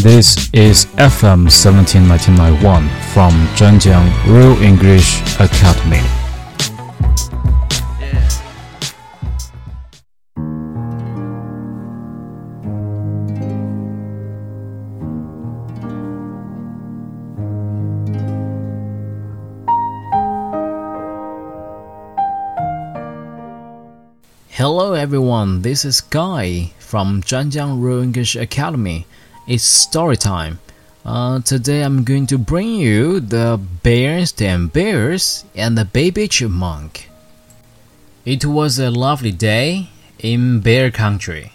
[0.00, 5.98] This is FM 17991 from Zhanjiang Real English Academy.
[24.50, 29.04] Hello everyone, this is Guy from Zhanjiang Real English Academy.
[29.48, 30.60] It's story time.
[31.06, 37.08] Uh, today I'm going to bring you the Berenstain Bears and the Baby Chipmunk.
[38.26, 41.52] It was a lovely day in Bear Country.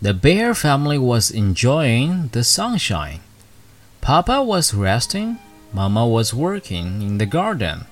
[0.00, 3.18] The bear family was enjoying the sunshine.
[4.00, 5.38] Papa was resting,
[5.72, 7.86] Mama was working in the garden.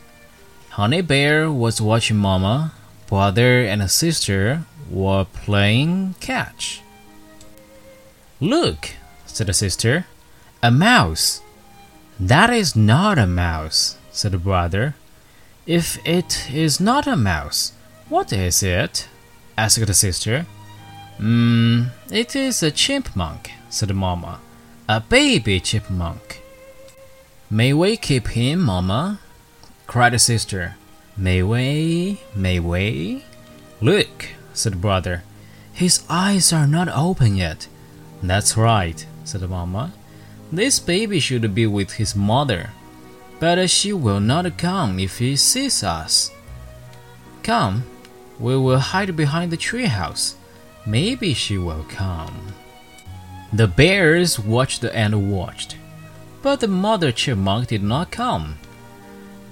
[0.79, 2.75] Honey Bear was watching Mama
[3.09, 6.81] brother and sister were playing catch.
[8.41, 8.91] Look,
[9.33, 10.07] said the sister,
[10.63, 11.43] a mouse.
[12.21, 14.95] That is not a mouse, said the brother.
[15.67, 17.73] If it is not a mouse,
[18.09, 19.09] what is it?
[19.57, 20.47] asked the sister.
[21.17, 24.41] Hmm, it is a chipmunk, said the mamma.
[24.89, 26.43] A baby chipmunk.
[27.51, 29.21] May we keep him, mamma?
[29.87, 30.77] cried the sister.
[31.17, 32.21] May we?
[32.35, 33.25] May we?
[33.81, 35.23] Look, said the brother.
[35.73, 37.69] His eyes are not open yet.
[38.23, 39.93] That's right, said mamma.
[40.51, 42.71] This baby should be with his mother.
[43.41, 46.31] But she will not come if he sees us.
[47.43, 47.85] Come,
[48.39, 50.35] we will hide behind the treehouse.
[50.87, 52.53] Maybe she will come.
[53.53, 55.77] The bears watched and watched,
[56.43, 58.59] but the mother chipmunk did not come.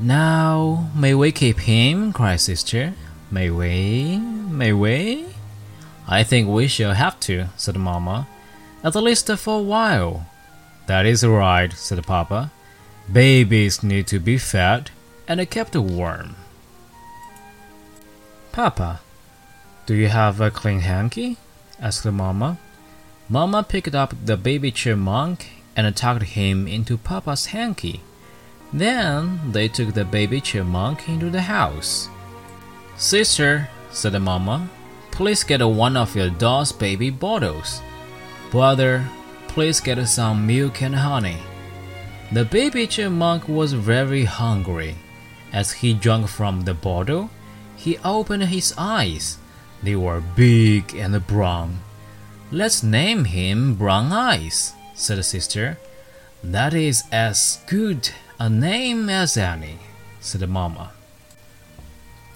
[0.01, 2.13] Now, may we keep him?
[2.13, 2.95] cried sister.
[3.31, 4.17] May we?
[4.19, 5.27] May we?
[6.09, 8.27] I think we shall have to, said Mamma.
[8.83, 10.27] At least for a while.
[10.86, 12.50] That is right, said Papa.
[13.12, 14.91] Babies need to be fed
[15.28, 16.36] and kept warm.
[18.52, 19.01] Papa,
[19.86, 21.36] do you have a clean hanky?
[21.80, 22.58] asked Mamma.
[23.29, 28.01] Mamma picked up the baby chipmunk and tucked him into Papa's hanky.
[28.73, 32.08] Then they took the baby chipmunk into the house.
[32.97, 34.68] Sister, said the mamma,
[35.11, 37.80] please get one of your doll's baby bottles.
[38.50, 39.08] Brother,
[39.46, 41.38] please get some milk and honey.
[42.33, 44.96] The baby chipmunk was very hungry.
[45.52, 47.30] As he drank from the bottle,
[47.77, 49.38] he opened his eyes.
[49.83, 51.80] They were big and brown.
[52.52, 55.78] Let's name him Brown Eyes, said the sister.
[56.42, 59.78] That is as good a name as any,
[60.20, 60.90] said the mamma.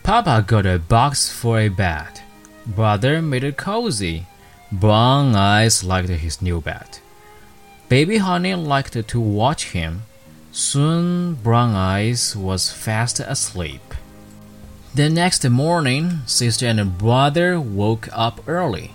[0.05, 2.21] Papa got a box for a bed.
[2.67, 4.27] Brother made it cozy.
[4.73, 6.99] Brown Eyes liked his new bed.
[7.89, 10.03] Baby Honey liked to watch him.
[10.53, 13.95] Soon Brown Eyes was fast asleep.
[14.95, 18.93] The next morning, sister and brother woke up early.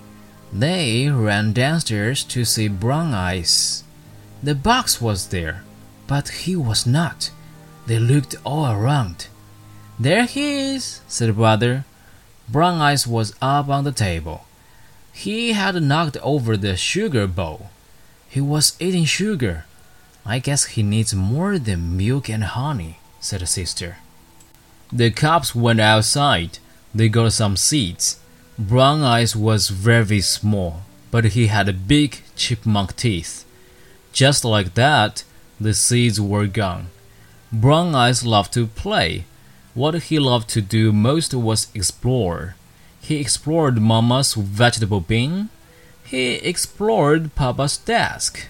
[0.52, 3.84] They ran downstairs to see Brown Eyes.
[4.42, 5.64] The box was there,
[6.08, 7.30] but he was not.
[7.86, 9.28] They looked all around.
[10.00, 11.86] There he is, said brother.
[12.48, 14.46] Brown Eyes was up on the table.
[15.14, 17.70] He had knocked over the sugar bowl.
[18.30, 19.66] He was eating sugar.
[20.26, 23.98] I guess he needs more than milk and honey, said the sister.
[24.92, 26.60] The cubs went outside.
[26.94, 28.20] They got some seeds.
[28.58, 30.82] Brown Eyes was very small,
[31.12, 33.46] but he had big chipmunk teeth.
[34.12, 35.24] Just like that,
[35.60, 36.90] the seeds were gone.
[37.52, 39.26] Brown Eyes loved to play.
[39.74, 42.56] What he loved to do most was explore.
[43.02, 45.50] He explored Mama's vegetable bin.
[46.04, 48.48] He explored Papa's desk.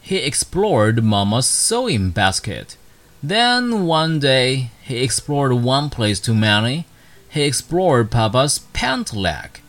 [0.00, 2.76] He explored Mama's sewing basket.
[3.22, 6.86] Then one day he explored one place too many.
[7.28, 9.60] He explored Papa's pant leg,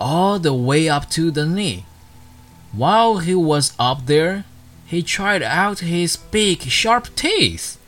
[0.00, 1.84] all the way up to the knee.
[2.72, 4.44] While he was up there,
[4.86, 7.78] he tried out his big, sharp teeth.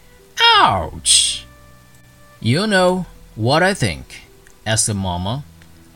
[0.56, 1.46] Ouch!
[2.40, 4.22] You know what I think?
[4.66, 5.44] asked the Mamma.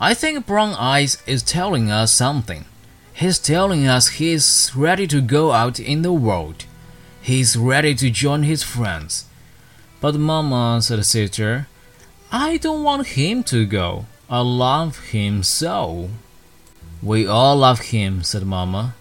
[0.00, 2.66] I think Brown Eyes is telling us something.
[3.14, 6.66] He's telling us he's ready to go out in the world.
[7.20, 9.24] He's ready to join his friends.
[10.00, 11.66] But Mamma, said the sister,
[12.30, 14.06] I don't want him to go.
[14.30, 16.10] I love him so.
[17.02, 18.94] We all love him, said Mamma.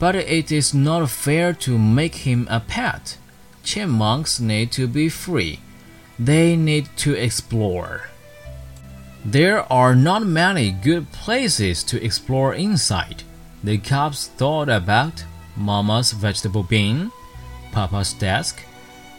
[0.00, 3.18] But it is not fair to make him a pet.
[3.62, 5.60] Chipmunks need to be free.
[6.18, 8.09] They need to explore.
[9.24, 13.22] There are not many good places to explore inside.
[13.62, 15.24] The cubs thought about
[15.56, 17.12] Mama's vegetable bin,
[17.70, 18.64] Papa's desk,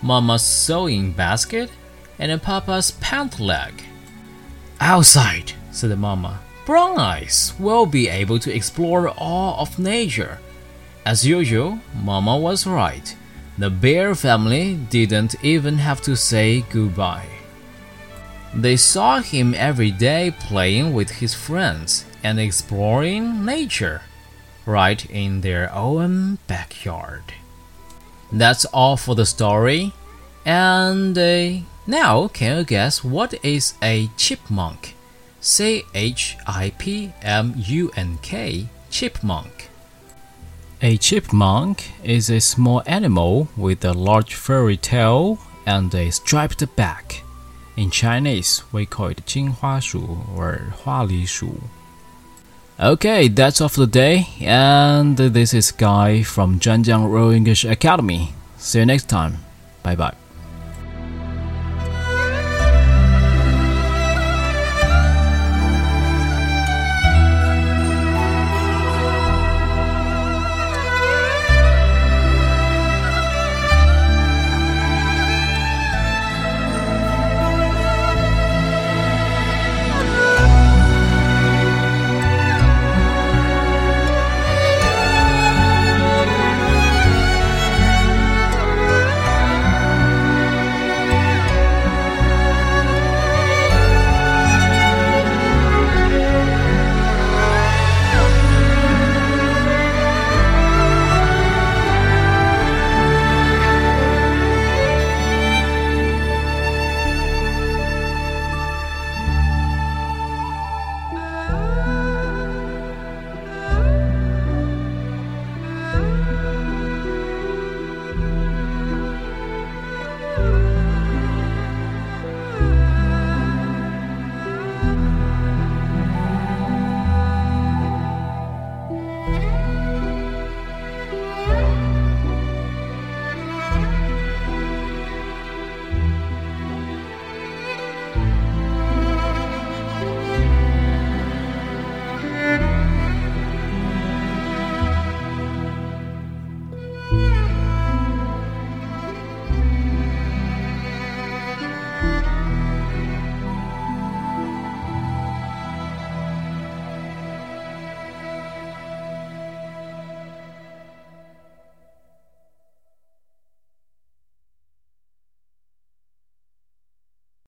[0.02, 1.70] Mama's sewing basket,
[2.18, 3.84] and Papa's pant leg.
[4.80, 10.40] Outside, said Mama, Brown Eyes will be able to explore all of nature.
[11.06, 13.16] As usual, Mama was right.
[13.60, 17.41] The bear family didn't even have to say goodbye.
[18.54, 24.02] They saw him every day playing with his friends and exploring nature
[24.66, 27.34] right in their own backyard.
[28.32, 29.94] That's all for the story.
[30.46, 34.96] And uh, now, can you guess what is a chipmunk?
[35.40, 39.70] C H I P M U N K, chipmunk.
[40.82, 47.24] A chipmunk is a small animal with a large furry tail and a striped back.
[47.78, 51.56] In Chinese, we call it 金花鼠 or 花栗鼠.
[52.78, 58.34] Okay, that's all for today, and this is Guy from Zhanjiang Royal English Academy.
[58.58, 59.38] See you next time.
[59.84, 60.21] Bye bye.